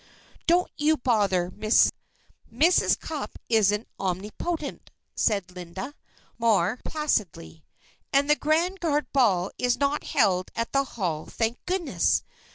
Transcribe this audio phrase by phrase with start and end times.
[0.47, 1.91] "Don't you bother, Miss.
[2.51, 2.99] Mrs.
[2.99, 5.93] Cupp isn't omnipotent," said Linda,
[6.39, 7.63] more placidly.
[8.11, 12.23] "And the Grand Guard Ball is not held at the Hall, thank goodness!